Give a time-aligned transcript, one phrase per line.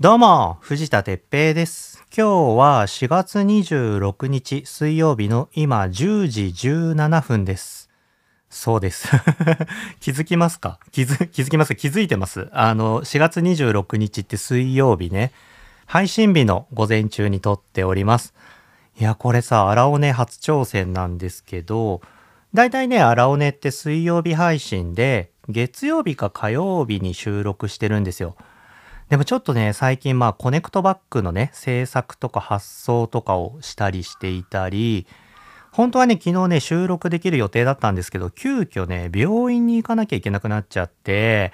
[0.00, 2.02] どうも、藤田哲平です。
[2.08, 7.88] 今日は4月26日水曜日の今10時17分です。
[8.50, 9.08] そうです。
[10.02, 10.80] 気づきますか？
[10.90, 11.76] 気づ、気づきます？
[11.76, 12.48] 気づいてます？
[12.52, 15.30] あの、4月26日って水曜日ね、
[15.86, 18.34] 配信日の午前中に撮っております。
[18.98, 22.02] いや、これさ、荒尾根初挑戦なんですけど、
[22.52, 28.34] だいたいね、荒尾根って水曜日配信で、月曜日か火曜日に収録してるんですよ。
[29.08, 35.06] でもちょっとね、最近まあコネクトバッグのね、制作とか発送とかをしたりしていたり、
[35.72, 41.52] 本当はね、昨日ね、収録できる予定だったんですけど、急遽ね、病院に行かなきゃいけなくなっちゃって、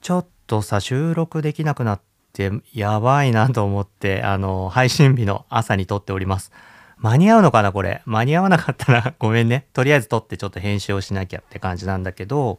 [0.00, 2.00] ちょっとさ、収録できなくなっ
[2.32, 6.52] て、やばいなと思って、あの、配信日の朝に撮っております。
[6.98, 8.02] 間に合うのかなこれ。
[8.04, 9.66] 間に合わなかったらごめんね。
[9.72, 12.58] とりあえず撮ってちょっと編集をしなきゃって感じなんだけど、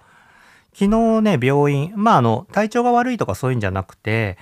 [0.74, 4.38] 昨日ね、病院、まあ、あの、体調が悪いとかそういうんじゃなくて、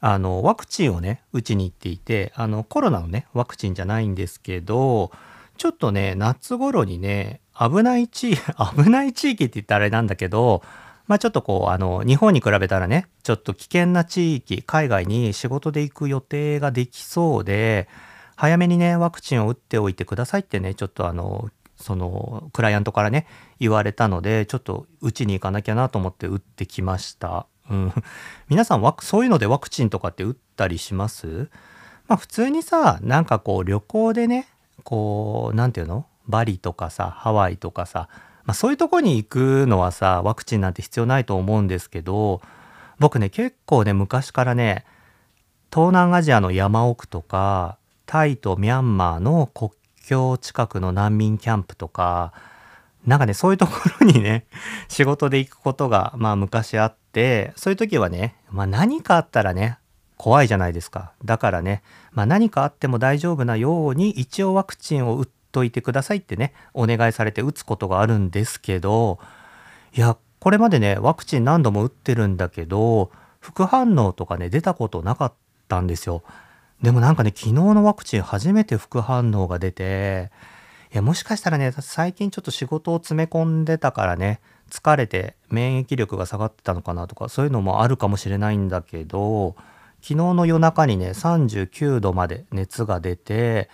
[0.00, 5.10] あの、ワクチンをね、打ちに行っていて、あの、コロナのね、ワクチンじゃないんですけど、
[5.56, 8.40] ちょっとね、夏頃にね、危ない地域、
[8.76, 10.62] 危ない地域って言ったらあれなんだけど、
[11.06, 17.88] まあちょっとこう、あの、日本に比べたらね、ちょっと危険な地域、海外に仕事で行く予定ができそうで、
[18.36, 21.50] 早めにね、ワクチンを打っておいてくださいってね、ちょっとあの、
[21.80, 23.26] そのクライアントからね
[23.58, 27.92] 言われたのでちょっと打ちに行かなきゃなと思って打ってきました、うん、
[28.48, 31.48] 皆さんそういうのでワクチンとかって打ったりします？
[32.06, 34.46] まあ普通にさなんかこう旅行でね
[34.84, 36.06] こうなんていうの？
[36.28, 38.08] バリとかさハワイとかさ、
[38.44, 42.40] まあ、そういうとこに行くのはさワクチンなんて必要ないと思うんですけど
[43.00, 44.84] 僕ね結構ね昔からね
[45.72, 49.70] 東南アジアの山奥とかタイとミャンマーの国
[50.10, 52.32] 境近くの難民キャンプとか
[53.06, 54.44] なんかねそういうところにね
[54.88, 59.78] 仕事で行くことがまあ昔あってそういう時はね、まあ、何かあったらね
[60.16, 69.18] 怖いじゃないですかだからね、まあ、何かあっても大丈夫なように一応ワクチンを打っといてくださいってねお願いされて打つことがあるんですけど
[69.94, 75.32] いやこれまでねワクチン何度も打ってるんだけど副反応とかね出たことなかっ
[75.68, 76.22] たんですよ。
[76.82, 80.30] でもなんかね、昨日のワクチン初めて副反応が出て、
[80.92, 89.56] いや、もしかしたらね、最近ちょっと仕事を詰め込んでたからね、疲れて免疫力が下がってたのかなとか、そういうのもあるかもしれないんだけど、
[90.00, 93.68] 昨日の夜中にね、39度まで熱が出て、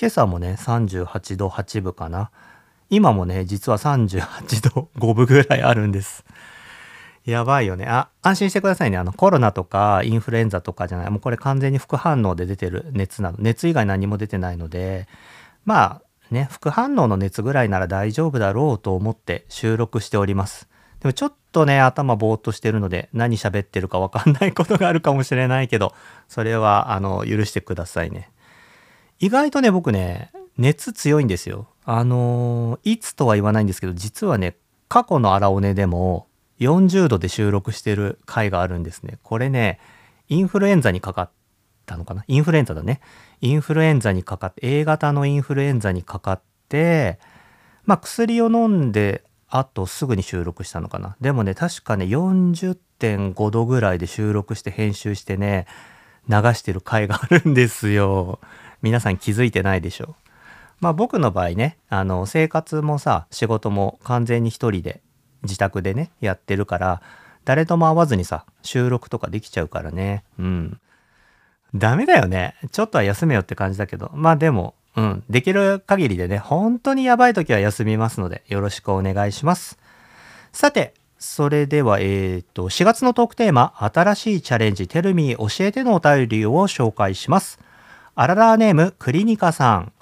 [0.00, 2.30] 今朝もね、38度8分かな。
[2.90, 6.24] 今もね、実は38度5分ぐらいあるんです。
[7.26, 7.86] やばいよね。
[7.86, 8.96] あ、安心してくださいね。
[8.96, 11.10] あの、コロナとかインフルエンザとかじゃない。
[11.10, 13.38] もうこれ完全に副反応で出てる熱なの。
[13.40, 15.08] 熱以外何も出てないので、
[15.64, 20.68] まあね、副反応の熱ぐらいなら大丈夫だろうと思って収録しております。
[21.00, 25.94] でもちょっとね、頭ぼーっとしてるので、何喋ってるかわかんないことがあるかもしれないけど、
[26.28, 28.30] それは、あの、許してくださいね。
[29.18, 31.68] 意外とね、僕ね、熱強いんですよ。
[31.84, 34.56] あのいつとは言わないんですけど、実はね、
[34.88, 36.26] 過去の荒尾根でも、
[36.60, 39.18] 40度で収録してる回があるんですね。
[39.22, 39.78] これね、
[40.28, 41.30] インフルエンザにかかっ
[41.84, 42.24] たのかな？
[42.26, 43.00] インフルエンザだね。
[43.40, 47.18] インフルエンザにかかって、A 型のインフルエンザにかかって、
[47.84, 51.16] まあ薬を飲んで、あとすぐに収録したのかな。
[51.20, 55.66] でもね、確かね、40.5度ぐらいで収録して編集してね、
[56.28, 58.40] 流してる回があるんですよ。
[58.82, 60.16] 皆さん気づいてないでしょ。
[60.80, 65.00] まあ僕の場合ね、あの、生活もさ、仕事も完全に一人で
[65.42, 67.02] 自宅でねやってるから
[67.44, 70.24] 誰とも会わずにさ収録とかできちゃうからね。
[70.38, 70.80] うん。
[71.74, 72.54] ダメだよね。
[72.72, 74.10] ちょっとは休めよって感じだけど。
[74.14, 75.24] まあでもうん。
[75.30, 79.78] できる限りでね本当にやばい時は休みますのでよろしくお願いします。
[80.52, 87.60] さてそれではえっ、と4月のトークテーマ新しいチャレンジテルミー教えてのお便りを紹介します。
[88.14, 89.92] アララーネームクリニカさん。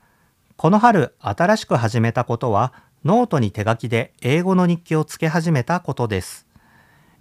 [0.57, 2.73] この春新しく始めたことは
[3.05, 6.47] ノートに手書きで英語の日記をつけ始めたことです。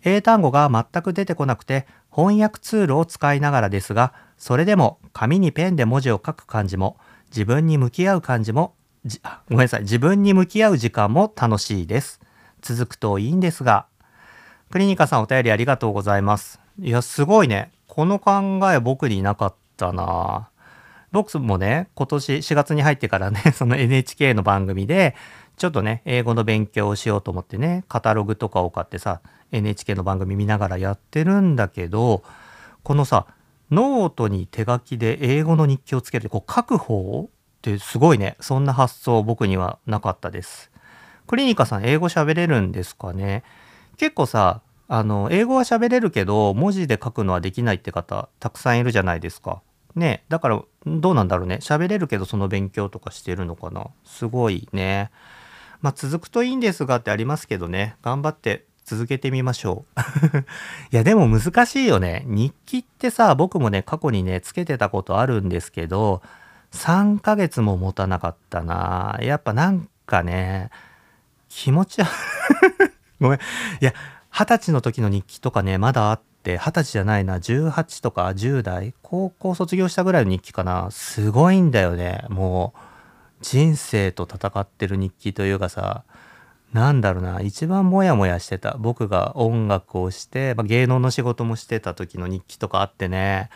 [0.02, 6.98] 英単語が全く出てこなくて翻訳ツールを使いながらですが、それでも紙にペンで文字を書く感じも、
[7.28, 12.22] 自分に向き合う感じも、じごめんなさい、自分に向き合う時間も楽しいです。
[12.62, 13.88] 続くといいんですが。
[14.72, 16.62] クリニカさんお便りありがとうございます。
[16.80, 17.72] いや、すごいね。
[17.88, 20.50] この考え僕になかったな
[21.13, 25.16] 僕もね、今年4月に入ってからね、 その NHK の番組で、
[25.58, 29.22] ちょっとね、英語の勉強をしようと思ってね、カタログとかを買ってさ、
[29.52, 32.24] NHK の番組見ながらやってるんだけど、
[32.84, 33.28] このさ、
[33.72, 37.30] ノートに手書きで英語の日記をつける、こう書く方っ
[37.62, 38.36] てすごいね。
[38.40, 40.72] そんな発想僕にはなかったです。
[41.28, 43.44] クリニカさん、英語喋れるんですかね？
[43.98, 49.62] 結構さ、あの、英語は喋れるけど、文字で書くのはできないって方、たくさんいるじゃないですか。
[49.96, 51.60] ね、だから、どうなんだろうね？
[51.62, 53.88] 喋れるけど、その勉強とかしてるのかな？
[54.04, 55.12] すごいね。
[55.83, 57.97] まあ、続くといいんですがってありますけどね。
[58.01, 60.00] 頑張って続けてみましょう。
[60.91, 62.24] いや、でも難しいよね。
[62.25, 66.21] 日記ってさ、僕もね、過去にね、つけてたことあるんですけど、
[66.71, 69.19] 3ヶ月も持たなかったな。
[69.21, 70.69] やっぱなんかね、
[71.50, 72.07] 気持ちは
[73.19, 73.39] ごめん。
[73.39, 73.41] い
[73.81, 73.94] や、
[74.31, 80.91] 二十歳の時の日記とかね、まだあって、二十歳じゃないな、18とか10代、高校卒業したぐらいの日記かな。
[80.91, 82.25] すごいんだよね。
[82.30, 82.93] もう、
[83.44, 86.06] 人生と戦ってる日記というかさ、
[86.72, 88.78] なんだろうな、一番モヤモヤしてた。
[88.80, 93.50] 僕が音楽をして、まあ、芸能の仕事もしてた時の日記とかあってね、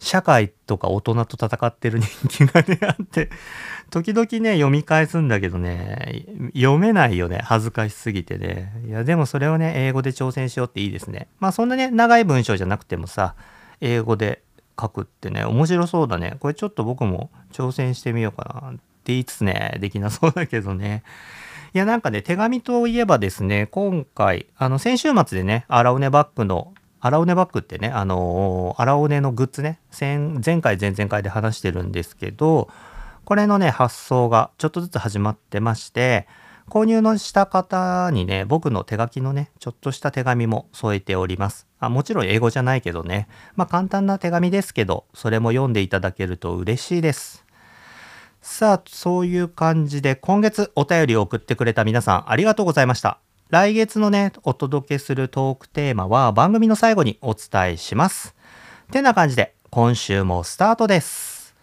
[0.00, 3.30] 社会とか大人と戦ってる日記がね、あって、
[3.90, 7.40] 時々ね、読み返すんだけどね、読めないよね。
[7.44, 8.72] 恥ずかしすぎてね。
[8.86, 11.28] いや、でもそれをね、英語で挑戦しようっていいですね。
[11.38, 13.36] まあそんなね、長い文章じゃなくてもさ、
[13.80, 14.42] 英語で
[14.78, 16.36] 書くってね、面白そうだね。
[16.40, 18.74] これちょっと僕も挑戦してみようかなっ
[19.06, 21.02] 言いつつね、できなそうだけどね。
[21.74, 32.68] いや、なんかね、手紙といえばですね、今回、あの、先週末でね、アラウネバッグのアラオネバッグってね、あのー、アラオネのグッズね、前回前々回で話してるんですけど、
[33.24, 36.28] これのね、発送がちょっとずつ始まってまして、
[36.68, 41.66] 購入のした方にね、僕の手書きのね、ちょっとした手紙も添えております。
[41.80, 43.26] あもちろん英語じゃないけどね、
[43.56, 47.41] まあ簡単な手紙ですけど、それも読んでいただけると嬉しいです。
[48.42, 53.18] さあ、そういう感じで今月お便りを送ってくれた皆さんありがとうございました。
[53.50, 58.34] 来月のね、お届けするトークテーマは番組の最後にお伝えします。
[58.90, 61.54] てな感じで、今週もスタートです。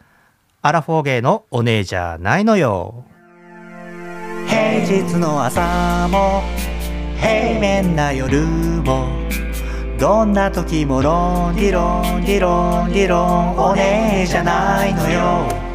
[0.62, 3.04] アラフォーゲーのお姉じゃないのよ。
[4.48, 6.44] 平日の朝も、
[7.20, 9.06] 平面な夜も、
[10.00, 15.69] どんな時もロンリロンリロンリロンお姉じゃないのよ。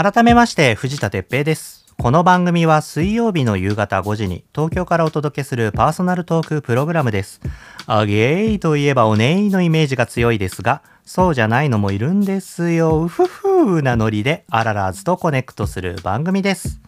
[0.00, 1.84] 改めまして、藤田哲平です。
[2.00, 7.40] この番組は水曜日の夕方5時に東京からお届けするパーソナルトークプログラムです。
[7.88, 13.06] あげーといえばおねいのイメージが強いですが、そうじゃないのもいるんですよ。
[13.06, 16.80] うふふなノリでアララーズとコネクトする番組です。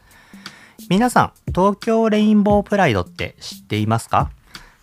[0.88, 4.30] 皆さん、東京レインボープライドって知っていますか？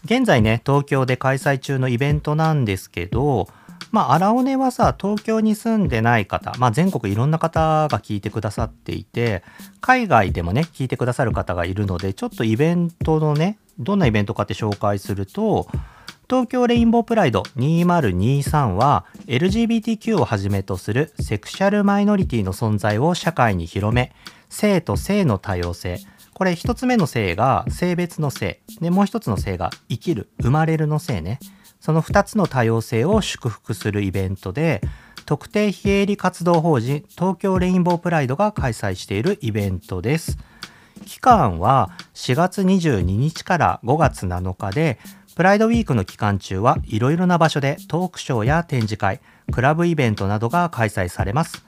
[0.03, 3.47] 現在ね、東京で開催中のイベントなんですけど、
[3.91, 9.43] まあ、荒尾根はさ、東京に住んでない方、まあ、全国いろんな方が聞いてくださっていて、
[9.81, 15.67] 海外でもね、聞いてくださる方がいるので、ちょっとイベントのね、どんなイベントかって紹介すると、
[16.29, 24.13] 東京レインボープライド2023は LGBTQ をはじめとするセクシャルマイノリティの存在を社会に広め、
[24.49, 25.99] 性と性の多様性、
[26.33, 31.39] これ一つ目の性が性別の性、でもう一つの性が生きる、生まれるの性ね。
[31.79, 34.81] その2つの多様性を祝福するイベントで
[35.25, 40.37] 特定非営利活動法人東京レインボープライドが開催しているイベントです。
[41.05, 44.99] 期間は4月22日から5月7日で
[45.35, 49.19] プライドウィークの期間中はいろいろな場所でトークショーや展示会
[49.51, 51.66] クラブイベントなどが開催されます。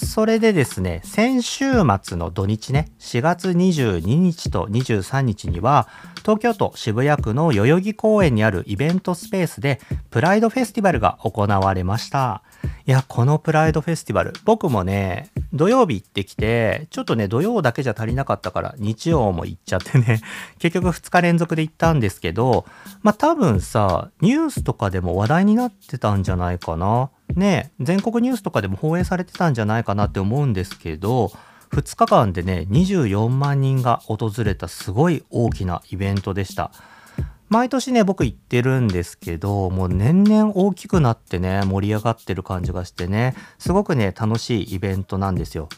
[0.00, 1.64] それでですね、先週
[2.00, 5.88] 末の土日ね、4月22日と23日には、
[6.22, 9.80] 東京都渋谷区の代々木公園にあるイベントスペースで、
[10.10, 12.42] プライドフェスティバルが行われました。
[12.86, 20.20] いや、このプライドフェスティバル、僕もね、土曜日行ってきて、ちょっとね、土曜だけじゃ足りなかったから、日曜も行っちゃってね、
[20.60, 22.66] 結局2日連続で行ったんですけど、
[23.02, 27.10] まあ多分さ、ニュースとかでも話題になってたんじゃないかな。
[27.38, 31.32] ね、全国ニュースとかでも放映されてたんじゃないかなって思うんですけど、
[31.70, 36.70] 2日間でね、24万人が訪れたすごい大きなイベントでした。
[37.48, 45.68] 毎年ね、僕行ってるんですけど、もう年々大きくなってね、盛り上がってる感じがしてね、すごくね、楽しいイベントなんですよ。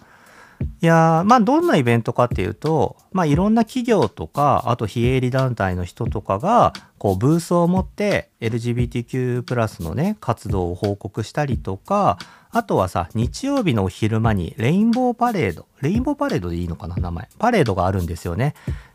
[0.82, 12.18] いやまあどんなイベントかっていうと、まあいろんな企業とか、あと非営利団体の人とかが、こうブースを持って LGBTQ+ のね、活動を報告したりとか、
[12.50, 17.28] あとはさ、日曜日のお昼間にレインボーパレード、レインボーパレードでいいのかな、名前。
[17.38, 18.54] パレードがあるんですよね。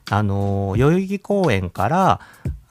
[0.09, 2.19] あの、代々木公園から、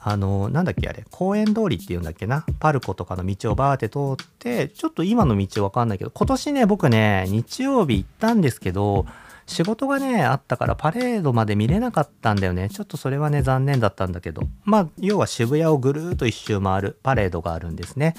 [0.07, 9.07] あの、なんだっけあれ、公園通りっていうんだっけな、パルコとかの道をバーって通って、ちょっと今の道わかんないけど、今年ね、僕ね、日曜日行ったんですけど、
[9.47, 12.69] 仕事がね、あったからパレードまで見れなかったんだよね。
[12.69, 14.43] ちょっとそれはね、残念だったんだけど。
[14.63, 18.13] まあ、要は渋谷をぐるーっと一周回るパレードがあるんですね。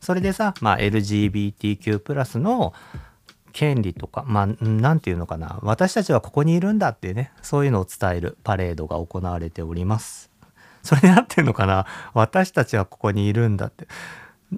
[0.00, 2.72] それでさ、まあ、LGBTQ+ の
[3.52, 10.31] 権利とかまあ何て言うのかな私たちはここにいるんだっていうねそういうのを伝えるパレードが行われております
[10.82, 11.86] それで合ってるのかな？
[12.14, 13.86] 私たちはここにいるんだって。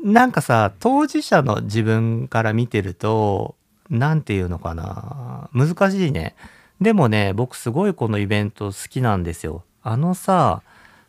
[0.03, 3.55] なんかさ当事者の自分から見てると
[3.91, 5.49] 何て言うのかな？
[5.53, 6.35] 難しいね。
[6.81, 9.63] でもね僕すごいこのイベント好きなんですよ。
[9.83, 10.63] あのさ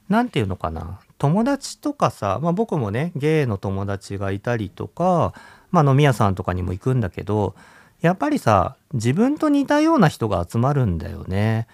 [0.10, 1.00] 何て言うのかな？
[1.18, 5.34] 友達とかさ、まあ、僕もねゲイの友達がいたりとか、
[5.72, 7.56] まあ、飲み屋さんとかにも行くんだけど
[8.02, 11.68] やっぱりさ自分と似たような人が集まるんだよね。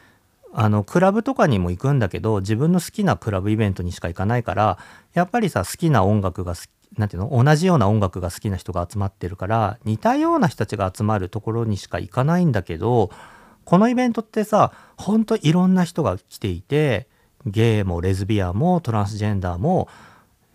[0.53, 4.77] あのクラブとかにも行くんだけど自分の好きなクラブイベントにしか行かないから
[5.13, 7.43] やっぱりさ好きな音楽が好きなんていうの？
[7.43, 13.11] 同じような音楽が好きな人が集まってるから似たような人たちが集まるところにしか行かないんだけど
[13.63, 17.07] このイベントってさほんといろんな人が来ていて
[17.45, 19.87] ゲイもレズビアンもトランスジェンダーも、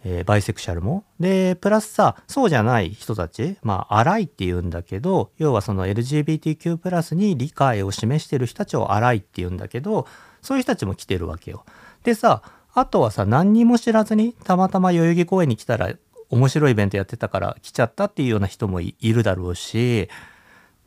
[0.09, 10.07] えー、バイセクシャルもでプラスさそうじゃない人たちまあ荒いって言うんだけど要はその LGBTQ+ プラスに理解を示してる人たちを荒いって言うんだけど
[10.43, 11.65] そういう人たちも来てるわけよ。
[12.05, 15.93] でさあとはさ何にも知らずにたまたま代々木公園に来たら
[16.31, 20.09] 面白いイベントやってたから来ちゃったっていうような人もいるだろうし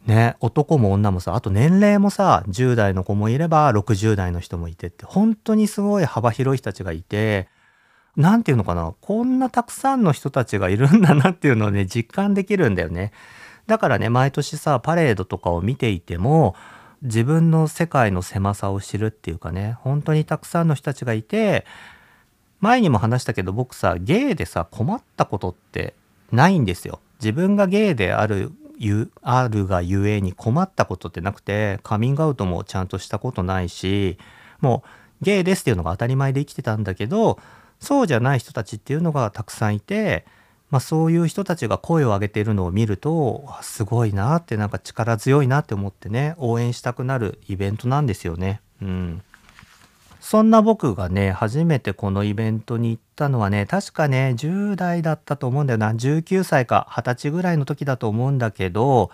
[0.06, 7.50] ね、男も女もさあと年齢もさ10代の子もいれば60代の人もいてって本当にすごい幅広い人たちがいて
[8.16, 8.94] 何て言うのかな？
[9.02, 13.12] こんなたくさんの人たちがいるんだなっていうのをね 実感できるんだよね。
[13.68, 16.56] だからね毎年さパレードとかを見ていても
[17.02, 21.66] 自分の世界の狭さを知るっていうかね本当にたくさんの人たちがいて
[22.62, 25.94] 前にも話したけど僕さゲイでさ困ったことって
[26.32, 27.00] ないんですよ。
[27.20, 34.18] 自分がゲイであるゆあるがゆえに困ったことってなくてカミングアウトもちゃんとしたことないし
[34.62, 34.84] も
[35.22, 37.40] うゲイですっていうのが当たり前で生きてたんだけど
[37.80, 40.26] そうじゃない人たちっていうのがたくさんいて、
[40.70, 48.62] まあ、そういう人たちが声を上げているのを見るとすごいなってなんか力強いなって思ってね応援したくなるイベントなんですよね。
[48.82, 49.24] うん
[50.20, 55.92] そんな僕がね、初めてこのイベントに行ったのはね、確かね、10代だったと思うんだよな。
[55.94, 59.10] 19歳か20歳ぐらいの時だと思うんだけど、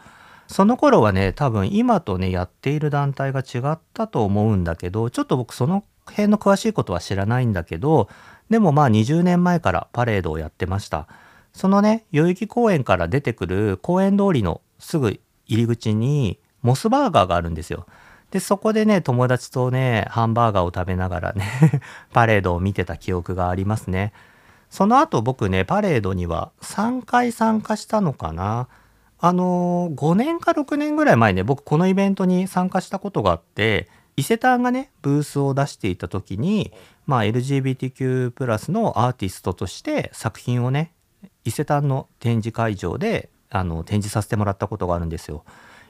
[0.48, 8.10] その頃はね、多分今とね、やっている団体が違ったと思うんだけど、ちょっと僕その辺の詳しいことは知らないんだけど、
[8.50, 11.08] でもまあ20年前からパレードをやってました。
[11.54, 17.86] そのね、代々木公園から出てくる公園通りのすぐ入り口にモスバーガーがあるんですよ。
[18.32, 21.46] で、そこでね、友達とね、ハンバーガーを食べながらね
[22.12, 24.14] パレードを見てた記憶がありますね。
[24.70, 28.68] その後僕ね、パレードには3回参加したのかな。
[29.20, 36.72] あのー、5年か6年ぐらい前ね、僕このイベントに参加したことがあって、伊勢丹がね、ブースを出していた時に、
[37.06, 40.94] まあ LGBTQ+ のアーティストとして作品をね、
[41.44, 45.44] 伊勢丹の展示会場であの展示させてもらったことがあるんですよ。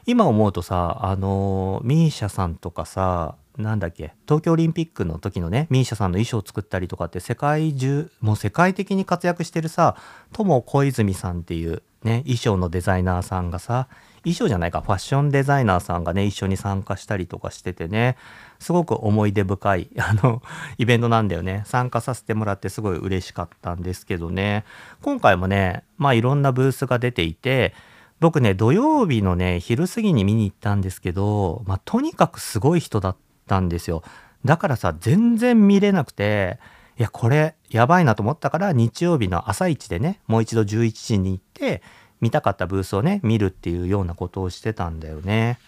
[0.07, 9.95] 今思うとさあのミーシャさんとかさなんだっけ東京オリンピックの時のねミーシャさんの衣装を作ったりとかって世界中もう世界的に活躍してるさ
[10.31, 13.87] 友小泉さんっていうね衣装のデザイナーさんがさ
[14.25, 18.17] 衣装じゃないかファッションデザイナーさんがね一緒に参加したりとかしててね
[18.59, 20.41] すごく思い出深い あの
[20.77, 21.63] イベントなんだよね。
[21.65, 24.65] 参加させてもらってすごい嬉しかったんですけどね。
[25.01, 27.73] 今回もねまあいろんなブースが出ていて
[28.19, 33.17] 僕ね土曜日のね昼過ぎに見に行ったんですけど、まあ、とにかくすごい人だっ
[33.47, 34.03] たんですよ。
[34.45, 36.59] だからさ全然見れなくて
[36.97, 41.81] いやこれやばいなと思ったから日曜日の朝一でねもう一度11時に行って
[42.25, 45.59] 見たかったブースをね見るっていうようなことをしてたんだよね。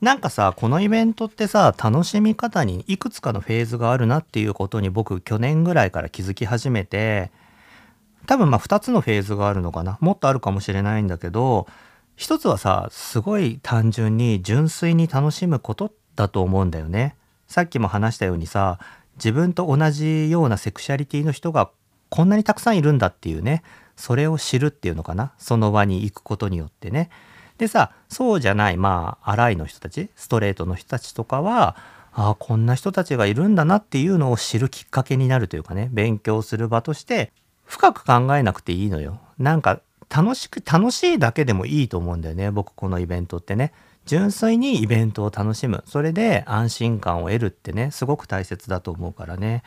[0.00, 7.30] なんかさこのイベントってさ楽しみ方にいくつかのフェーズがあるなっていうことに僕去年ぐらいから気づき始めて
[8.24, 11.66] 多分まあ2つのフェーズがあるのかなもっとあるかもしれないんだけど
[12.16, 17.14] 一つはさすごい単純に純粋に楽しむことだと思うんだよね。
[17.46, 18.78] さっきも話したようにさ
[19.16, 21.70] 自分と同じようなセクシャリティの人が
[22.08, 23.62] こんなにたくさんいるんだっていうね
[24.00, 25.32] それを知るっていうのかな？
[25.38, 27.10] その場に行くことによってね。
[27.58, 31.76] でさそうじゃないまあ荒いの人たちストレートの人たちとかは
[32.12, 37.32] ああこんな人たちがいるんだなっていうのを知るきっかけになるというかね勉強する場として
[37.66, 39.20] 深く考えなくていいのよ。
[39.38, 39.80] なんか
[40.12, 42.50] 楽しく、楽しいだけでもいいと思うんだよね。
[42.50, 43.72] 僕このイベントってね。
[44.06, 45.84] 純粋にイベントを楽しむ。
[45.86, 49.62] それで安心感を得るってね、すごく大切だと思うからね。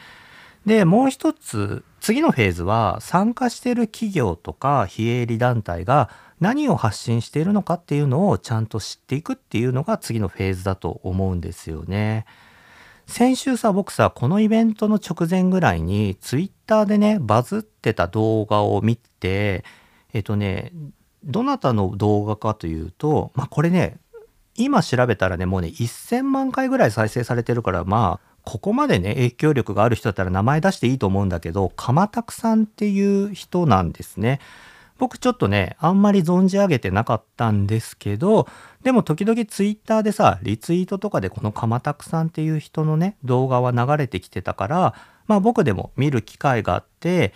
[0.65, 6.10] で、もう一つ、次のフェーズは参加している企業とか非営利団体が
[6.41, 12.25] 何を発信しているのかっていうのをちゃんと知っていくっていうのが次のフェーズだと思うんですよね。
[13.08, 19.63] 先週さ僕さこのイベントの直前ぐらいにツイッターでねバズってた動画を見て
[20.13, 20.74] えっとね
[21.24, 23.98] どなたの動画かというと、まあこれね、
[24.55, 34.39] 今調べたらね、もうね、1000万回ぐらい再生されてるから、まあ、ここまでね、影響力がある人だったら名前出していいと思うんだけど、鎌田さんっていう人なんですね。
[35.00, 38.47] 僕ちょっとね、あんまり存じ上げてなかったんですけど、
[38.83, 44.93] でも時々ツイッターでさ、リツイートとかでこの鎌田さんっていう人のね、動画は流れてきてたから、
[45.27, 47.33] まあ僕でも見る機会があって、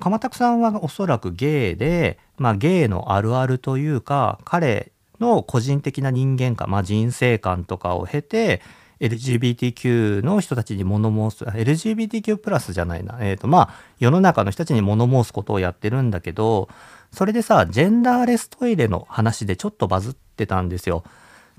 [0.00, 8.60] 鎌田さんはおそらくゲイで、まあゲイのあるあるというか、彼の個人的な人間観、まあ人生観とかを経て、
[9.00, 16.68] LGBTQ の人たちに物申す LGBTQ プラスじゃないなえっ、ー、とまあ世の中の人たちに物申すことをやってるんだけど
[17.12, 21.04] それでさジェンダーレストイレの話でちょっとバズってたんですよ。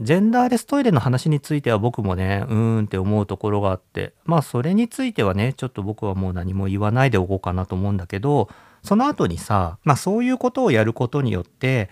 [0.01, 8.48] ジェンダーレストイレの話については僕もねうーんって思うところがあってまあそれについてはねちょっと僕はもう何も言わないでおこうかなと思うんだけど
[8.81, 11.89] その後にさまあそういうことをやることによって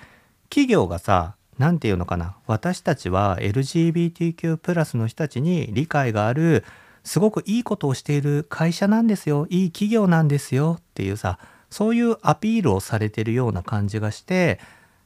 [0.50, 2.36] 企業がさ何て言うのかな？
[2.48, 6.64] 私たちは LGBTQ+ プラスの人たちに理解がある
[7.04, 9.48] すごくいいことをしている会社なんですよ。
[9.50, 10.78] いい企業なんですよ。
[10.80, 14.60] っていうさそういうアピールをされてるような感じがして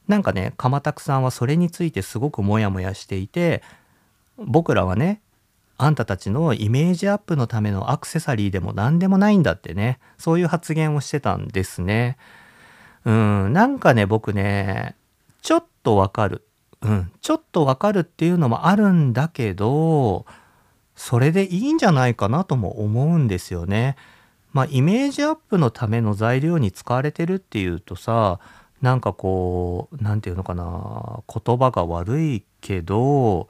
[0.08, 3.64] なんかね鎌田さんはそれについてすごくモヤモヤしていて
[4.38, 5.22] 僕らはね
[5.78, 12.18] あんたたちのイメージアップのためのアクセサリーでも何でもないんだってねそういう発言をしてたんですね。
[13.06, 14.96] うんなんかね僕ね
[15.42, 16.46] ちょっとわかる。
[16.82, 20.26] うん、ちょっとわかるっていうのもあるんだけど、
[20.96, 23.96] それでいいんじゃないかなとも思うんですよね。
[24.54, 28.40] まあ、イメージアップのための材料に使われてるっていうとさ、
[28.82, 33.48] なんかこう、何て言うのかな、言葉が悪いけど、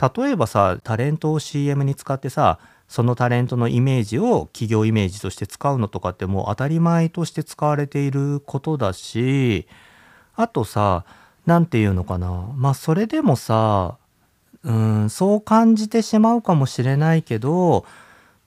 [0.00, 2.58] 例えばさ、タレントを CM に使ってさ、
[2.88, 9.66] そのタレントのイメージを企業イメージとして使うのとかってもう当たり前として使われていることだし、
[10.34, 11.04] あとさ、
[11.46, 12.52] 何て言うのかな。
[12.56, 13.96] まあそれでもさ、
[14.64, 17.84] うん、そう感じてしまうかもしれないけど、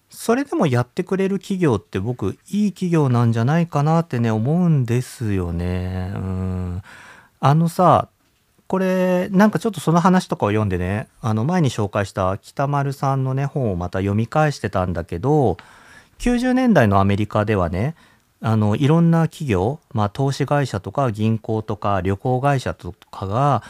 [0.09, 6.11] それでもやってくれる企業って僕いい企業なんじゃないかなってね思うんですよね。
[6.15, 6.81] うん。
[7.39, 8.09] あのさ、
[8.69, 15.57] これなんかちょっとその話とかを読んでねあの前に紹介した北丸さんのね本をまた読み返してたんだけど
[16.19, 17.95] 90年代のアメリカではね
[18.41, 23.63] あのいろんな企業、まあ、投資会社とか銀行とか旅行会社とかが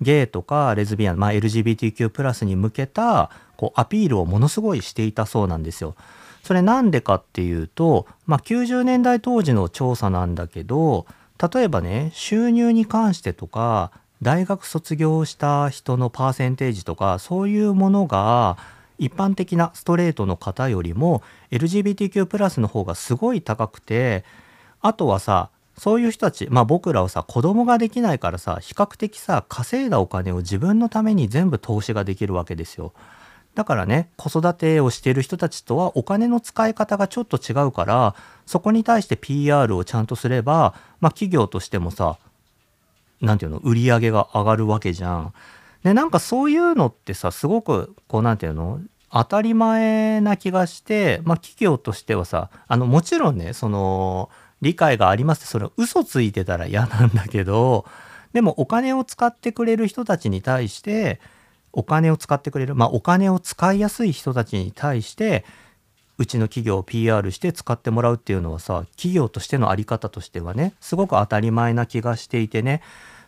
[0.00, 5.94] ゲイとかレズビアン、まあ、LGBTQ+ に向けたこうアピールをものすごいしていたそうなんですよ。
[6.42, 11.06] それなんでかっていうと、まあ、90年代当時の調査なんだけど
[11.52, 13.90] 例えばね収入に関してとか
[14.22, 18.58] 大学卒業した人のパーセンテージとかそういうものが
[18.98, 24.24] 一般的なストレートの方よりも LGBTQ+ プラスの方がすごい高くて
[24.80, 32.92] あとはさそういう人たちまあ僕らはさ子供ができないからさ比較的さ稼いだお金を自分のために全部投資ができるわけですよ。
[33.54, 42.18] だからね子育てをしている人たちとはお金の使い方がちょっと違うからそこに対して PR をちゃんとすれば、まあ、企業としてもさ
[43.22, 45.34] 何て言うの売り上げが上がるわけじゃん。
[45.86, 48.80] でなんかそういうのってさすごくこう何て言うの？
[49.08, 54.28] 当たり前な気がして、まあ、企業としてはさあのもちろんねその
[54.60, 57.86] 理解がありますってそれ嘘ついてたら嫌なんだけど
[58.32, 61.20] でもお金を使ってくれる人たちに対して
[61.72, 65.44] お金を使ってくれるまあお金を使いやすい人たちに対して
[66.18, 72.82] うちの企業を PR して使ってもらうっていうのはさ企業としての在り方としてはねすごく当たり前な気がしていてね。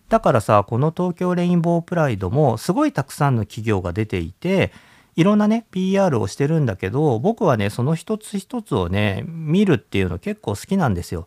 [0.08, 4.72] だからさこの東京レインボープライドもすごいたくさんの企業が出ていて
[5.16, 11.26] いろんなね PR をしてるんだけど僕はねその一つ一つをね見るっていうの結構好きなんですよ。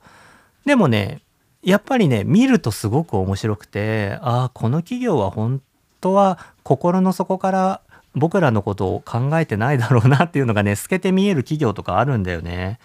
[0.65, 1.21] でもね
[1.61, 5.61] やっぱりね見るとすごく面白くてああこの企業は本
[5.99, 7.81] 当は心の底から
[8.15, 12.79] 僕らのことを考えてないだろうなっていうのがね透けて見える企業とかあるんだよね。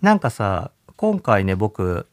[0.00, 2.06] なんかさ今回ね僕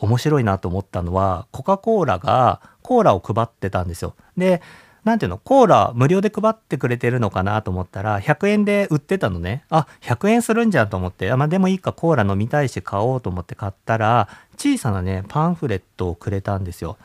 [0.00, 4.14] 面白いなと思ったのは、コカ・コーラがコーラを配ってたんですよ。
[4.36, 4.62] で、
[5.04, 9.64] なんていうの、コーラ無料で配ってくれてるのかなと思ったら、100円で売ってたのね。
[9.70, 16.98] あ、100円するんじゃんと思って、あ、まあでもいいか、コーラ飲みたいし買おうと思って買ったら、小さなね、パンフレットをくれたんですよ。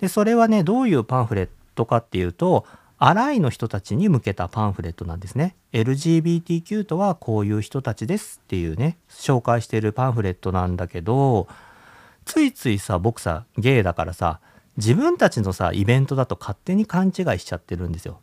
[0.00, 2.64] で、それはね、どういうパンフレットかっていうと、
[2.98, 5.56] アライの人たちに向けたパンフレットなんですね。
[5.72, 11.48] LGBTQ とはこういう人たちですっていうね、紹介しているパンフレットなんだけど、
[12.24, 14.40] ついついさ僕さゲイだからさ
[14.76, 18.20] 自分たちのさイベントだと勝手に勘違いしちゃってるんですよ。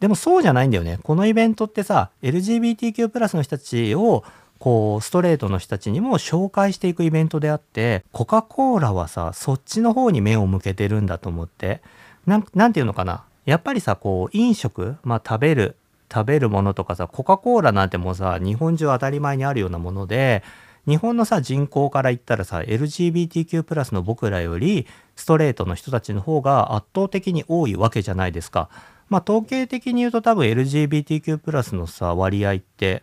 [0.00, 0.98] でもそうじゃないんだよね。
[1.02, 4.24] このイベントってさ LGBTQ+ の人たちを
[4.58, 11.80] こうストレートの人たちにも紹介していくイベントであってコカ・コーラはさそっちの方に目を向けてるんだと思って
[12.26, 15.76] なんなんていうのかなやっぱりさこう飲食まあ食べる
[16.12, 20.42] 食べるものとかさコカ・コーラなんてもうさ日本中当たり前にあるようなもので
[20.88, 28.70] 日本のさ人口から言ったらさ LGBTQ+ の僕らよりストレートの人たちの方が圧倒的に多いわけじゃないですか。
[29.10, 33.02] まあ統計的に言うと多分 LGBTQ+ のさ割合って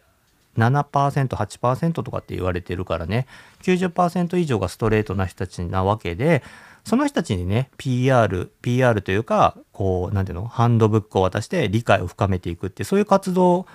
[0.58, 3.28] 7%、8%とかって言われてるからね、
[3.62, 6.44] 90%以上がストレートな人たちなわけで、
[6.86, 13.66] その人たちにね、PR、PR というか、こう、なんていうの、ハンドブックを渡して理解を深めていくって、そういう活動、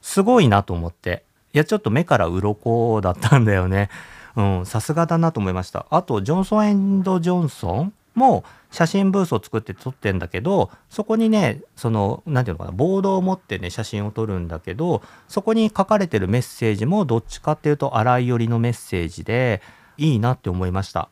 [0.00, 1.24] すごいなと思って。
[1.52, 3.88] いや、ちょっと目から鱗だったんだよね。
[4.36, 5.86] うん、さすがだなと思いました。
[5.90, 19.62] あと、ジョンソンエンドジョンソンも写真ブースを作って撮ってんだけどそこにねその何て言うのかなボードを持ってね写真を撮るんだけどそこに書かれてるメッセージもどっちかっていうと荒い寄りのメッセージで
[19.96, 21.08] いいなって思いました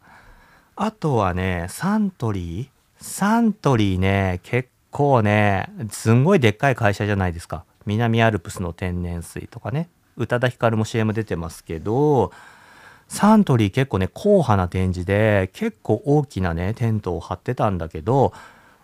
[0.77, 2.69] あとはねサントリー？
[3.01, 12.33] サントリーね結構ねすんごいでっかい会社じゃないですか南アルプスの天然水とかね宇多田ヒカルも CM 出てますけど
[13.09, 18.35] サントリー結構ね、硬派な展示で、結構大きなね、テントを張ってたんだけど、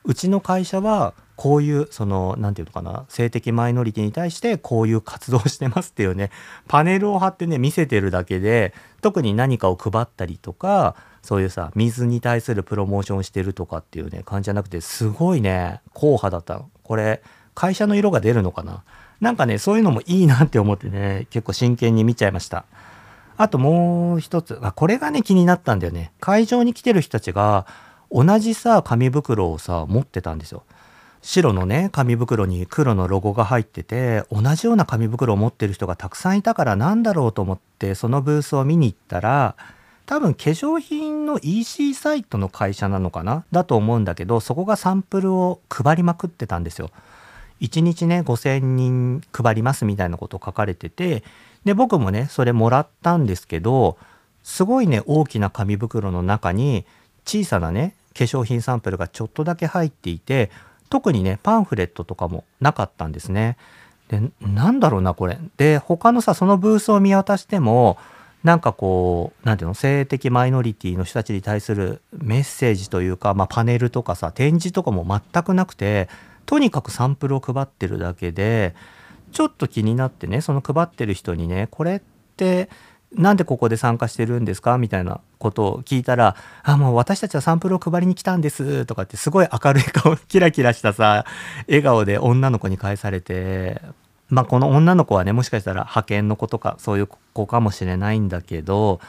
[0.05, 6.31] うちの会社は、こういう、その、なんていうのかな、性的マイノリティに対してこういう活動してますっていうね、
[6.69, 16.71] パネルを貼ってね、見せてるだけで、特に何かを配ったりとか、そういうさ、水に対するプロモーションしてるとかっていうね、感じじゃなくて、すごいね、硬派だったの。
[16.83, 17.23] これ、
[17.55, 18.85] 会社の色が出るのかな？
[19.25, 22.67] なんかね、そういうのもいいなって思ってね、結構真剣に見ちゃいました。
[23.37, 26.13] あともう一つ、あ、これがね、気になったんだよね。
[26.21, 27.67] 会場に来てる人たちが、
[28.13, 30.63] 同じさ、紙袋をさ、持ってたんですよ。
[31.23, 39.57] 白のね、紙袋に黒のロゴが入ってて、同じような紙袋を持ってる人がたくさんいたからなんだろうと思って、そのブースを見に行ったら、
[40.05, 43.45] 多分化粧品の EC サイトの会社なのかな？
[43.53, 46.91] だと思うんだけど、そこがサンプルを配りまくってたんですよ。
[47.61, 51.23] 1日ね、5000人配りますみたいなこと書かれてて、
[51.65, 53.97] で僕もねそれもらったんですけど
[54.43, 56.85] すごいね大きな紙袋の中に
[57.25, 60.51] 小さなね化粧品サンプルがちょっとだけ入っていて
[60.91, 63.57] 特にねパンフレットとかもなかったんですね。
[64.09, 65.39] でなんだろうなこれ。
[65.57, 67.97] で他のさそのブースを見渡しても
[68.45, 76.11] なんかこう何ていうの性的マイノリティの人たちに対するメッセージというか、まあ、パネルとかさ展示とかも全くなくて
[76.47, 78.75] とにかくサンプルを配ってるだけで
[79.33, 82.01] ちょっと気になってねその配ってる人にねこれっ
[82.37, 82.69] て
[83.15, 84.77] なんでここで参加してるんですか？
[84.77, 91.25] みたいなことを聞いたら「あもう私たちはサンプルを配りに来たんです」とかってすごい明るい顔 キラキラしたさ
[91.69, 93.81] 笑顔で女の子に返されて
[94.31, 99.01] まあこの女の子はねもしかしたら派遣の子とかそういう子かもしれないんだけど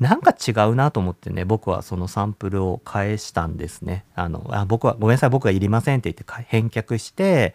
[0.00, 4.04] なんか違うなと思ってね僕はそのサンプルを返したんですね。
[4.14, 7.54] あのあ僕はごめんなさい僕はいりませんって言って返却して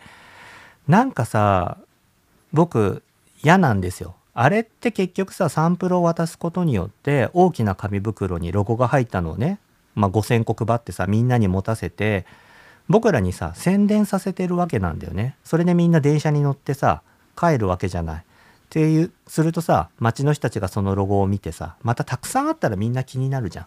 [0.87, 1.77] なんかさ
[2.51, 3.01] 僕
[3.41, 4.15] 嫌なんですよ。
[4.33, 9.59] あれって結局さサンプルを渡すことによって大きな紙袋にロゴが入ったのをね、
[9.95, 12.25] まあ、5,000個配ってさみんなに持たせて
[12.89, 15.37] 僕らにさ宣伝させてるわけなんだよね。
[15.43, 17.03] それでみんな電車に乗ってさ
[17.37, 18.25] 帰るわけじゃない。
[18.73, 23.65] っていうするとさ街の人たちがそのロゴを見てさまたたくさんあったらみんな気になるじゃん。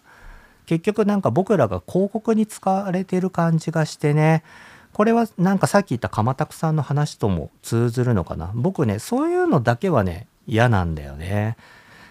[0.65, 4.43] 結局なんか僕らが広告に使われてる感じがしてね
[4.91, 8.51] これはなんかさっき言った鎌田さんの話とも通ずるのかな。
[8.53, 11.55] 僕ねそういうのだけはね嫌なんだよね。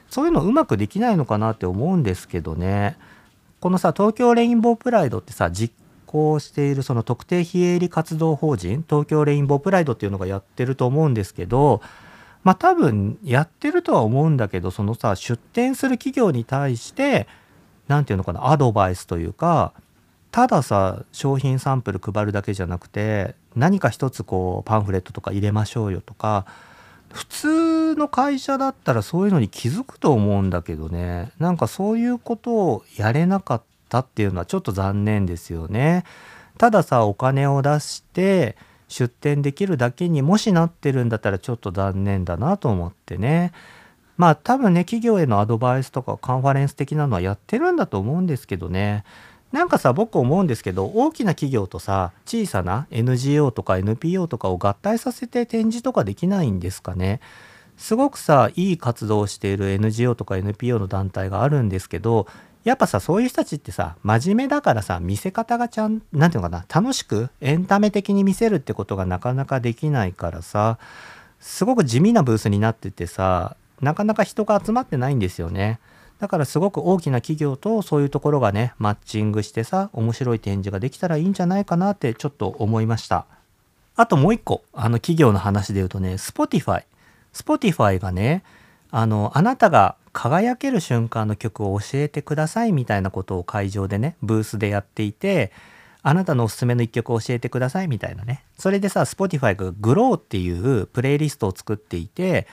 [0.09, 2.97] そういうのうまくできないのかなって思うんですけどね。
[3.61, 5.75] このさ東京レインボープライドってさ実
[6.07, 11.83] 行しているその特定非営利活動法人東京レインボープライドっていうのがやってると思うんですけど
[12.47, 17.27] まあ多分やってるとは思うんだけどそのさ出店する企業に対して
[17.89, 19.73] 何て言うのかなアドバイスというか
[20.31, 26.47] たださ商品サンプル配るだけじゃなくて何か一つこうパンフレットとか入れましょうよとか
[27.13, 36.05] 普通の会社だったらそういうのに気づくと思うんだけどねなんかそういうことをやれなかったっていうのはちょっと残念ですよね。
[36.59, 38.55] たださお金を出して
[38.89, 43.53] 出店できるだけにもしなってるんだったらちょっと残念だなと思ってね。
[44.17, 49.05] まあ多分ね企業へのアドバイスとかカンファレンス的なのはやってるんだと思うんですけどね
[49.53, 57.21] なんかさ僕思うんですけど大きな企業とさ小さな NGO とか NPO とかを合体させて展示とかできないんですかね
[57.77, 62.27] すごくさいい活動をしている NGO とか NPO の団体があるんですけど
[62.67, 70.79] やっぱさそういう人たちってさ真面目だからさ見せ方がちゃん何て言うのかな楽しくエンタメ的に見せるってことがなかなかできないからさ
[71.39, 75.79] すごく地味なブースになっててさなかなか人が集まってないんですよね。
[76.19, 83.27] だからすごく大きな企業とそういうところがね、マッチングしてさ、面白い展示ができたらいいんじゃないかなってちょっと思いました。
[83.97, 86.85] あともう一個、あの企業の話で言うとね、Spotify。
[87.35, 88.45] Spotify がね、
[88.91, 95.53] あの、あなたが輝ける瞬間の曲を教えてくださいみたいなことを会場でね、ブースでやっていて、
[96.03, 98.43] あなたのおすすめの一曲を教えてくださいみたいなね。
[98.59, 102.47] それでさ、Spotify が Grow っていうプレイリストを作っていて、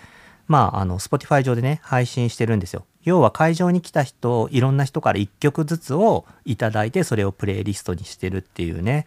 [0.45, 2.83] まあ、あの、Spotify 上でね、配信してるんですよ。
[3.03, 9.05] 要は会場に来た人、いろんな人から1曲ずつをいただいて、それをプレイリストにしてるっていうね。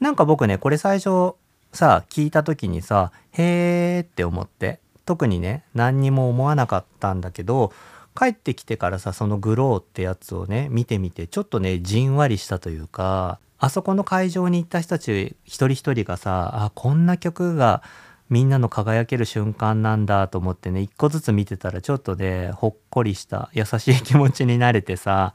[0.00, 1.32] なんか僕ね、これ最初
[1.72, 7.72] さ、聞いた時にさ、へーって思って、特にね、何にも思わなかったんだけど、
[8.14, 17.82] 帰ってきてからさ、そのグローってやつをね、見てみて、ちょっとね、じんわりしたというか、あそこの会場に行った人たち一人一人がさ、あ、こんな曲が
[18.28, 25.32] みんなの輝ける瞬間なんだと思ってね一個ずつ見てたらちょっとねほっこりした優しい気持ちになれてさ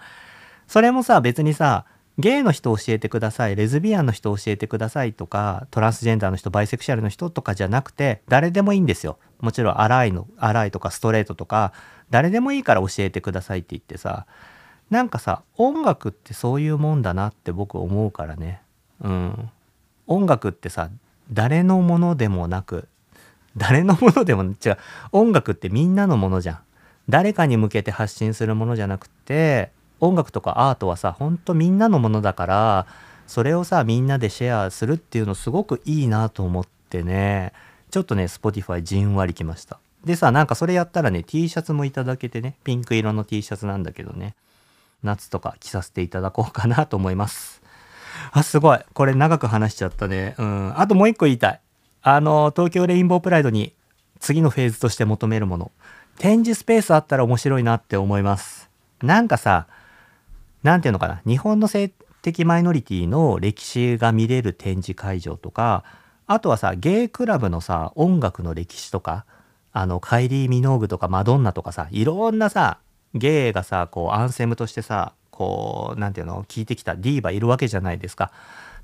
[0.68, 1.86] それもさ別にさ
[2.18, 9.18] ゲイの人教えてくださいレズビアンの人教えてくださいとかトランスジェンダーの人バイセクシャルの人とかじゃなくて誰でもいいんですよ。
[9.40, 11.74] もちろん荒いの荒いとかストレートとか
[12.10, 14.26] 誰でもいいから教えてくださいって言ってさ
[14.90, 18.62] なんかさ音楽ってそういうもんだなって僕思うからね。
[19.02, 19.50] うん。
[20.08, 20.90] 音楽ってさ
[21.32, 22.88] 誰のものでもなく
[23.58, 24.78] 誰のものでも違う
[25.12, 26.60] 音楽ってみんなのものじゃん。
[27.10, 29.72] 誰かに向けて発信するものじゃなくて
[30.02, 32.88] 音楽とかアートはさほんとみんなのものだから
[33.28, 37.54] それをさみんなでシェアするっていうのすごくいいなと思ってね
[37.92, 44.36] ちょっとね Spotify じんわりきましたでさなんかそれやったらね T シャツもいただけてねピンク色の T シャツなんだけどね
[45.04, 47.62] 夏とか着させていただこうかなと思います
[48.32, 48.80] あ、すごい。
[48.94, 50.36] これ長く話しちゃったね。
[50.38, 50.80] うん。
[50.80, 51.62] あともう一個言いたい。
[52.02, 53.74] あの、東京レインボープライドに
[54.20, 55.72] 次のフェーズとして求めるもの。
[56.18, 58.70] 展示スペースあったら面白いなって思います。
[59.02, 59.68] なんかさ、
[60.64, 61.22] なんていうのかな？
[61.26, 65.84] 日本の性的マイノリティの歴史が見れる展示会場とか、
[66.28, 69.26] あとはさ、ゲイクラブのさ、音楽の歴史とか、
[69.74, 72.78] あの、カイリー・ミノーグとかマドンナとかさ、いろんなさ、
[73.14, 76.44] ゲイがさ、こう、アンセムとしてさ、こう何て言うの？
[76.44, 78.32] 聞いてきたディーバいるわけじゃないですか。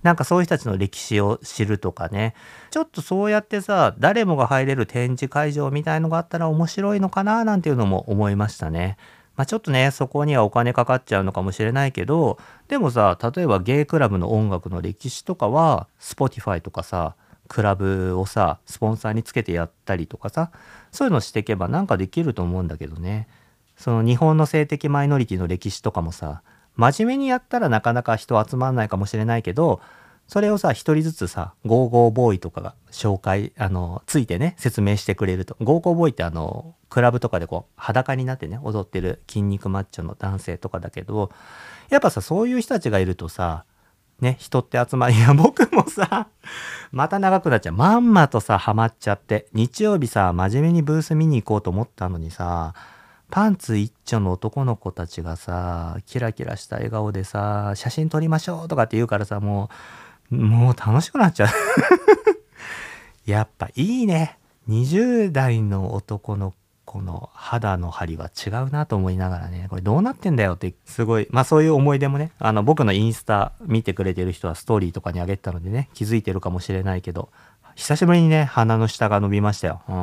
[0.02, 2.36] なんかそういう人たちの歴史を知るとかね
[2.70, 8.98] ちょっとそうやってさ誰もが入れる展示会場みたいのがあったら面白いのかななんていうのも思いましたね。
[9.38, 17.16] まあ、ちょっとねそこにはお金かかっちゃうのかもしれないけどでもさ例えばゲイクラブの音楽の歴史とかは Spotify とかさ
[17.48, 20.52] クラブをさスポンサーにつけてやったりとかさ
[20.92, 23.28] そういうのしていけばなんかできると思うんだけどね。
[23.78, 26.42] その日本の性的マイノリティの歴史とかもさ
[26.76, 29.82] 真面目にやったらなかなか人集まんないかもしれないけど
[30.28, 35.56] それをさ一人ずつさゴーゴーボーイとかが紹介あのついてね説明してくれると。
[35.62, 41.32] ゴーゴーボーイってあのクラブとかでこう裸になってね踊ってる筋肉マッチョの男性とかだけど
[41.90, 43.64] やっぱさそういう人たちがいるとさ
[44.20, 46.28] ね人って集まりいや 僕もさ
[46.92, 47.74] また長くなっちゃう。
[47.74, 52.74] まんまとさハマっちゃって日曜日さ真面目にブース見に行こうと思ったのにさ
[53.30, 59.68] パンツ一丁の男の子たちがさ、キラキラした笑顔でさ、写真撮りましょうとかって言うからさ、もう、
[60.30, 61.50] もう楽しくなっちゃう
[63.30, 64.38] やっぱいいね。
[64.70, 66.54] 20代の男の
[66.88, 77.30] 子の肌の張りは違うなと思いながらね、これどうなってんだよって、すごい、まあそういう思い出もね、あの僕のインスタ見てくれてる人はストーリーとかにあげてたのでね、気づいてるかもしれないけど、
[77.76, 79.82] 久しぶりにね、鼻の下が伸びましたよ。
[79.88, 79.96] うん。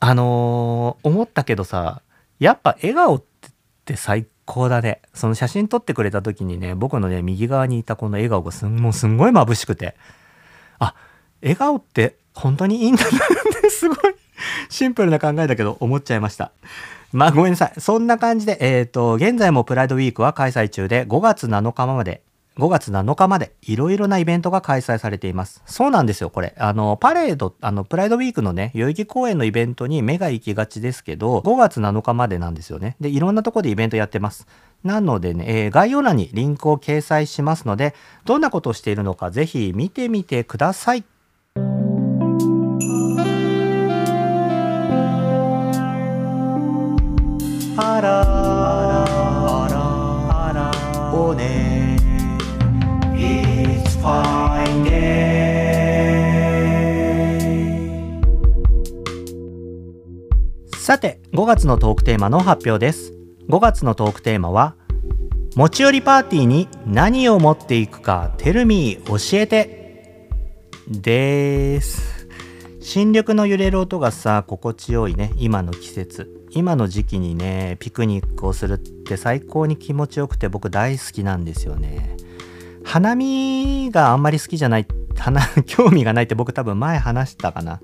[0.00, 2.02] あのー、思ったけどさ、
[2.38, 3.24] やっぱ笑顔っ
[3.84, 5.00] て最高だね。
[5.14, 9.94] その写真撮ってくれた時にね、僕のね、右側にいたこの笑顔がすんもうすんごい眩しくて。
[10.78, 10.94] あ、
[11.42, 13.10] 笑顔って本当にいいんだなっ
[13.62, 13.98] て すごい
[14.68, 16.52] シンプルな考えだけど思っちゃいました。
[17.12, 17.80] まあごめんなさい。
[17.80, 22.22] そんな感じで、えっ、ー、と、現在もプライドウィークは開催中で5月7日まで
[22.56, 25.62] 5月7日までいろいろなイベントが開催されています。
[25.66, 26.54] そうなんですよ、これ。
[26.56, 32.96] あの、パレード、あの、プライドウィークのね、代々木公園のイベントに目が行きがちですけど、5月7日までなんですよね。
[33.00, 34.46] で、いろんなとこでイベントやってます。
[34.84, 41.04] なのでね、えー、概要欄にリンクを掲載しますので、どんなことをしているのかぜひ見てみてください。
[47.76, 48.53] あら
[60.76, 63.14] さて、5月のトークテーマの発表です。
[63.48, 64.74] 5月のトークテーマは、
[65.56, 70.28] 持ち寄りパーティーに何を持っていくか、テルミー教えて。
[70.86, 72.28] です。
[72.82, 75.32] 新緑の揺れる音がさ心地よいね。
[75.38, 76.46] 今の季節。
[76.50, 82.18] 今の時期にねピクニックをするって最高に気持ちよくて僕大好きなんですよね。
[82.84, 87.80] 花見があんまり好きじゃない花 興味がないって僕多分前話したかな。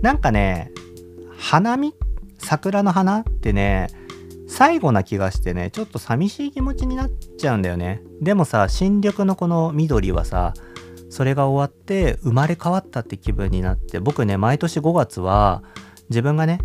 [0.00, 0.70] なんかね
[1.36, 1.94] 花見？
[2.38, 3.88] 桜の花ってね
[4.46, 8.02] 最後な気がしてねちょっと寂しい気持ちになっちゃうんだよね。
[8.20, 10.54] でもさ新緑のこの緑はさ
[11.10, 15.62] それが終わって生まれ変わったって気分になって僕ね毎年5月は
[16.10, 16.58] 自分がね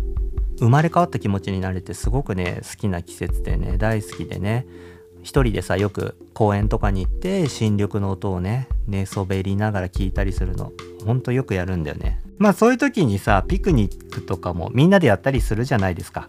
[0.58, 4.66] 生まれ変わった気持ちになれてすごくね好きな季節でね大好きでね。
[5.22, 10.72] 一人でさよく公園とかに行って新緑の音をね寝そべりながら聞いたりするの
[11.04, 12.20] ほんとよくやるんだよね。
[12.38, 16.28] まあそういう時にさピクニックとかもみんなでやったりするじゃないですか。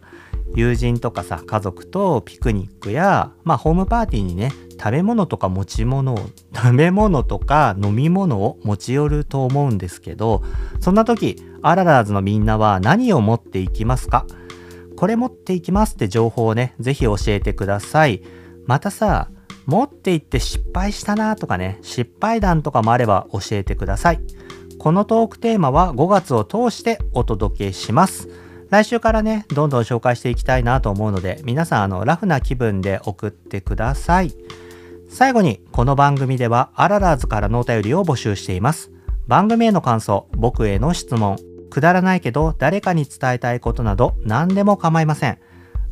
[0.54, 6.20] 友人とかさ家族とピクニックやまあホームパーティーにね食べ物とか持ち物を
[6.54, 10.44] 食べ物とか飲み物を持ち寄ると思うんですけど
[10.82, 14.26] そんな時アララーズのみんなは何を持っていきますか？
[14.98, 18.22] これ持っていきますって情報をね是非教えてください。
[18.72, 19.28] またさ
[19.66, 24.22] 持って行って失敗したなとかね失敗談とかもあれば教えてください。
[24.80, 28.30] このトークテーマは5月を通してお届けします。
[28.70, 34.34] 来週からねどんどん紹介していきたいなと思うので皆さんあのラフな気分で送ってください。
[35.10, 38.90] 最後にこの番組ではアララーズからのお便りを募集しています。
[39.28, 41.36] 番組への感想僕への質問
[41.70, 45.40] くだらないけど誰かに伝えたいことなど何でも構いません。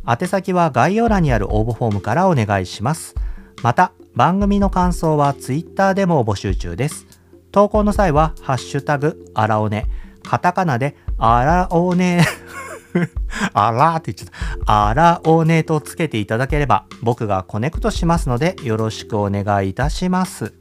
[0.05, 3.15] 宛先は概要欄にある応募フォームからお願いします。
[3.61, 7.05] また番組の感想は Twitter でも募集中です。
[7.51, 9.87] 投稿の際は「ハッシュタグあらおね」
[10.23, 12.25] カタカナで「あらおね」
[13.53, 14.89] あらって言っちゃった。
[14.89, 20.53] あらおねとつけていただければ僕がコネクトしますのでよろしくお願いいたします。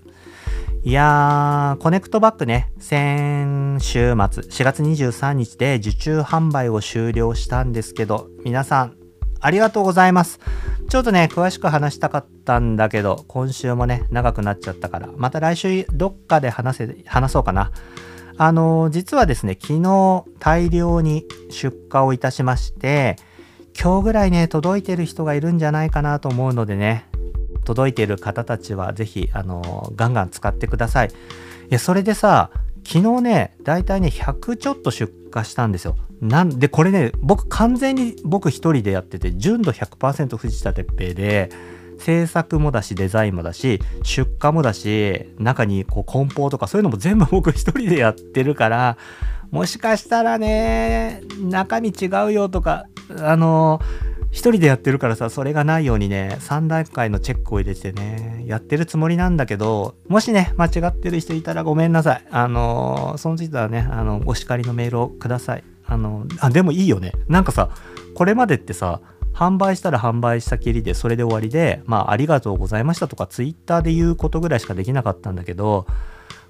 [0.85, 8.98] いやー、コネクトバックね、先週末、4月23日で受注販売を終了したんですけど、皆さん、
[9.41, 10.41] ありがとうございます。
[10.89, 17.73] ちょっとね、詳しく話したかったんだけど、今週もね、長くなっちゃったから、また来週どっかで話せ、話そうかな。
[18.37, 23.17] あの、実はですね、昨日大量に出荷をいたしまして、
[23.81, 27.07] 今日ぐらいね、届いてる人がいるんじゃないかなと思うのでね、
[27.65, 31.09] 届いてる方たちはぜひ、あの、ガンガン使ってください。
[31.09, 31.11] い
[31.69, 32.51] や、それでさ、
[32.87, 35.97] 昨日ね、だいたいね、100ちょっと出化したんですよ。
[36.21, 41.51] なんで、これね、僕完全に僕一人でやってて、純度100%藤田哲平で、
[41.99, 48.97] 制作もだし、デザインもだし、出荷もだし、中にこう梱包とかそういうのも全部 僕一人でやってるから、
[49.51, 52.85] もしかしたらね、中身違うよとか、
[53.21, 53.81] あの
[54.31, 62.25] 一人でやってるからさ、それがないようにね、3段階のチェックを入れてね、やってるつもりなんだけど、もしね、間違ってる人いたらごめんなさい。
[62.31, 65.65] あのそのついてはね、あの、お叱りのメールをください。
[65.87, 67.13] あの、あ、でもいいよね。
[67.29, 67.71] なんかさ、
[68.15, 69.01] これまでってさ、
[69.35, 75.87] 販売したら販売したきりでそれで終わりで、まあ、ありがとうございましたとか、ツイッターで言うことぐらいしかできなかったんだけど、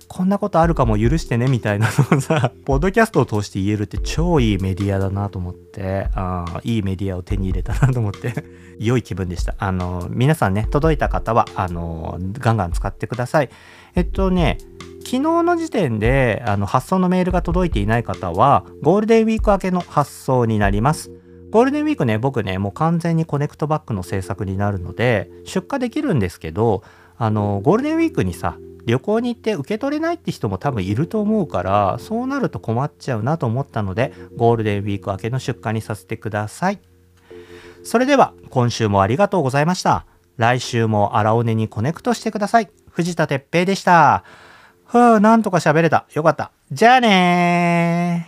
[0.09, 8.33] こんなことあるかも許してねみたいなのをさ、 ポッドキャストを通して言えるって超いいメディアだなと思って、あいいメディアを手に入れたなと思って
[8.81, 9.55] 良い気分でした。
[9.59, 13.51] あの、皆さんね、届いた方は、あの、ガンガン使ってください。
[13.95, 14.59] えっとね、
[15.01, 21.11] 昨日の時点であの発送のメールが届いていない方は、ゴールデンウィーク明けの発送になります。
[21.51, 26.83] ゴールデンウィークね、僕ね、もう完全にコネクトバッグの制作になるので、出荷できるんですけど、
[27.17, 28.59] あの、ゴールデンウィークにさ、
[28.89, 36.81] 旅行に行って受け取れないって人も多分いると思うからそうなると困っちゃうなと思ったのでゴールデンウィーク明けの出荷にさせてください。
[37.85, 40.07] それでは今週もありがとうございました。
[40.37, 42.71] 来週も荒尾根にコネクトしてください。
[42.91, 44.25] 藤田哲平でした。
[44.87, 46.07] ふうなんとか喋れた。
[46.15, 46.51] よかった。
[46.73, 48.28] じゃあね